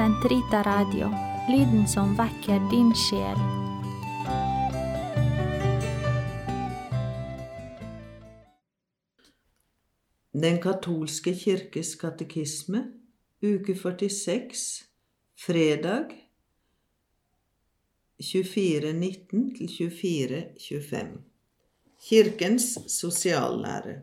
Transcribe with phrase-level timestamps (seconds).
[0.00, 1.10] Sentrita Radio,
[1.48, 3.40] lyden som vekker din sjel.
[10.32, 12.80] Den katolske kirkes katekisme,
[13.44, 14.88] uke 46,
[15.36, 16.16] fredag
[18.24, 19.68] 24.19 til
[20.00, 21.12] 24.25.
[22.08, 24.00] Kirkens sosiallære.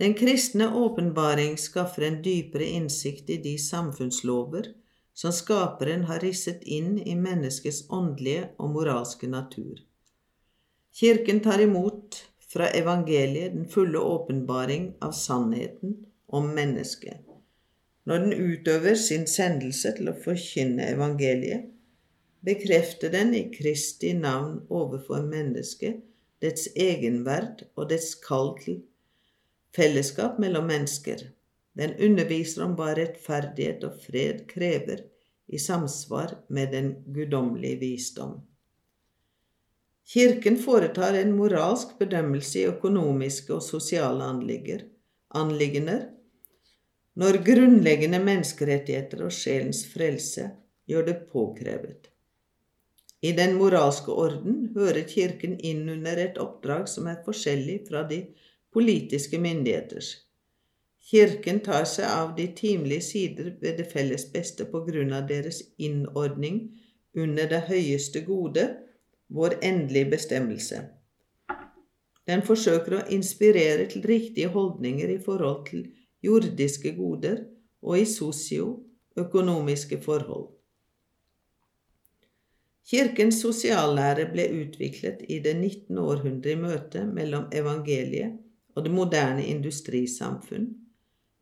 [0.00, 4.70] Den kristne åpenbaring skaffer en dypere innsikt i de samfunnslover
[5.14, 9.82] som skaperen har risset inn i menneskets åndelige og moralske natur.
[10.96, 17.20] Kirken tar imot fra evangeliet den fulle åpenbaring av sannheten om mennesket.
[18.08, 21.68] Når den utøver sin sendelse til å forkynne evangeliet,
[22.40, 26.00] bekrefter den i Kristi navn overfor mennesket
[26.40, 28.80] dets egenverd og dets kall til
[29.76, 31.22] fellesskap mellom mennesker.
[31.78, 35.04] Den underviser om hva rettferdighet og fred krever
[35.50, 38.40] i samsvar med den guddommelige visdom.
[40.10, 46.08] Kirken foretar en moralsk bedømmelse i økonomiske og sosiale anliggender
[47.20, 50.48] når grunnleggende menneskerettigheter og sjelens frelse
[50.90, 52.08] gjør det påkrevet.
[53.22, 58.22] I den moralske orden hører Kirken inn under et oppdrag som er forskjellig fra de
[58.72, 60.10] politiske myndigheters.
[61.10, 65.62] Kirken tar seg av de timelige sider ved det felles beste på grunn av deres
[65.78, 66.60] innordning
[67.16, 68.68] under det høyeste gode,
[69.26, 70.84] vår endelige bestemmelse.
[72.28, 75.88] Den forsøker å inspirere til riktige holdninger i forhold til
[76.22, 77.42] jordiske goder
[77.82, 80.50] og i sosioøkonomiske forhold.
[82.90, 85.98] Kirkens sosiallære ble utviklet i det 19.
[85.98, 88.38] århundre i møte mellom evangeliet
[88.80, 90.70] og det moderne industrisamfunn,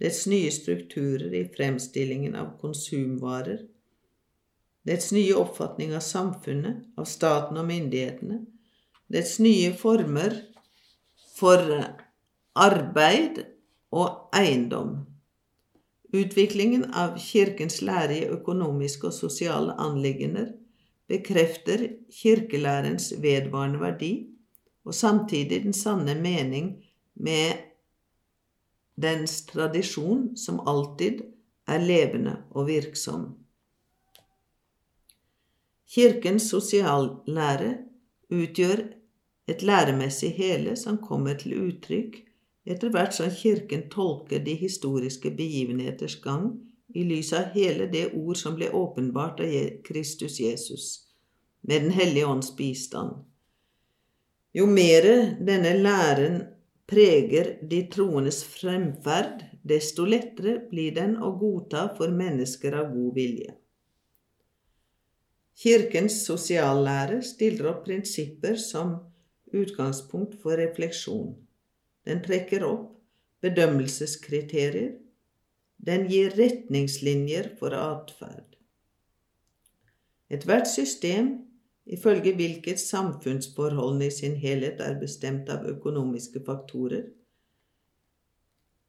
[0.02, 3.60] dets nye strukturer i fremstillingen av konsumvarer,
[4.82, 8.40] dets nye oppfatning av samfunnet, av staten og myndighetene,
[9.06, 10.34] dets nye former
[11.36, 11.62] for
[12.58, 13.44] arbeid
[13.94, 14.96] og eiendom.
[16.10, 20.50] Utviklingen av Kirkens lære i økonomiske og sosiale anliggender
[21.08, 24.12] bekrefter kirkelærens vedvarende verdi
[24.88, 26.72] og samtidig den sanne mening
[27.18, 27.64] med
[28.98, 31.22] dens tradisjon som alltid
[31.68, 33.28] er levende og virksom.
[35.88, 37.74] Kirkens sosiallære
[38.34, 38.82] utgjør
[39.48, 42.18] et læremessig hele som kommer til uttrykk
[42.68, 46.50] etter hvert som Kirken tolker de historiske begivenheters gang
[46.94, 49.54] i lys av hele det ord som ble åpenbart av
[49.84, 51.08] Kristus Jesus,
[51.62, 53.24] med Den hellige ånds bistand.
[54.52, 56.42] Jo mere denne læren
[56.88, 63.54] preger de troendes fremferd, desto lettere blir den å godta for mennesker av god vilje.
[65.58, 68.94] Kirkens sosiallære stiller opp prinsipper som
[69.52, 71.34] utgangspunkt for refleksjon.
[72.06, 72.94] Den trekker opp
[73.44, 74.94] bedømmelseskriterier.
[75.78, 78.56] Den gir retningslinjer for atferd.
[80.30, 81.34] Ethvert system
[81.88, 87.06] ifølge hvilket samfunnsforholdene i sin helhet er bestemt av økonomiske faktorer,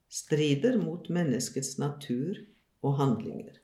[0.10, 2.42] strider mot menneskets natur
[2.84, 3.60] og handlinger.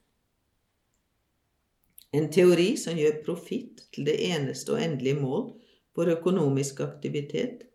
[2.15, 5.47] En teori som gjør profitt til det eneste og endelige mål
[5.95, 7.65] for økonomisk aktivitet,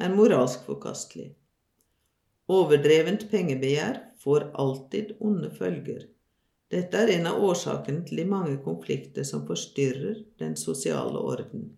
[0.00, 1.34] er moralsk forkastelig.
[2.50, 6.08] Overdrevent pengebegjær får alltid onde følger.
[6.72, 11.68] Dette er en av årsakene til de mange konflikter som forstyrrer den sosiale orden.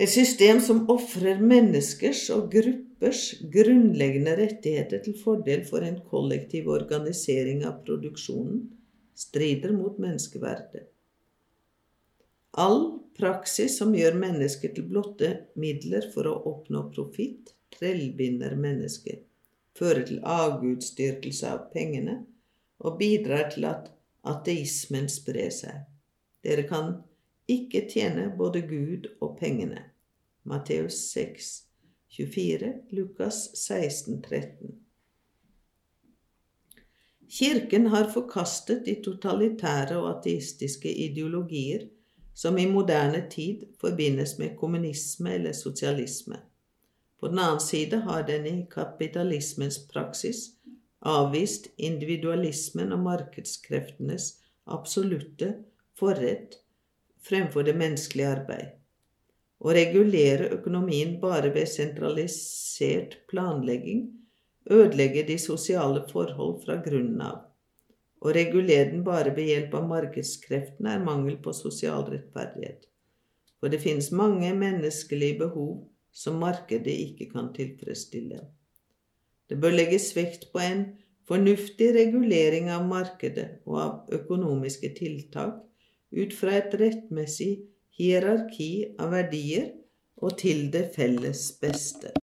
[0.00, 7.66] Et system som ofrer menneskers og gruppers grunnleggende rettigheter til fordel for en kollektiv organisering
[7.68, 8.62] av produksjonen,
[9.12, 10.86] strider mot menneskeverdet.
[12.56, 12.80] All
[13.18, 19.20] praksis som gjør mennesker til blotte midler for å oppnå profitt, trellbinder mennesker,
[19.78, 22.18] fører til avgudsdyrkelse av pengene
[22.80, 23.90] og bidrar til at
[24.26, 25.86] ateismen sprer seg.
[26.44, 26.92] Dere kan
[27.50, 29.82] ikke tjene både Gud og pengene.
[30.48, 31.50] Matteus 6,
[32.16, 34.78] 24, Lukas 16, 13.
[37.30, 41.86] Kirken har forkastet de totalitære og ateistiske ideologier
[42.34, 46.40] som i moderne tid forbindes med kommunisme eller sosialisme.
[47.20, 50.46] På den annen side har den i kapitalismens praksis
[51.00, 54.30] avvist individualismen og markedskreftenes
[54.64, 55.50] absolutte
[56.00, 56.56] forrett
[57.28, 58.70] fremfor det menneskelige arbeid.
[59.60, 64.06] Å regulere økonomien bare ved sentralisert planlegging
[64.70, 67.42] ødelegger de sosiale forhold fra grunnen av.
[68.20, 72.86] Å regulere den bare ved hjelp av markedskreftene er mangel på sosial rettferdighet.
[73.60, 75.82] For det finnes mange menneskelige behov
[76.12, 78.40] som markedet ikke kan tilfredsstille.
[79.50, 80.84] Det bør legges vekt på en
[81.30, 85.60] fornuftig regulering av markedet og av økonomiske tiltak
[86.10, 87.52] ut fra et rettmessig
[87.98, 89.70] hierarki av verdier
[90.20, 92.12] og til det felles beste.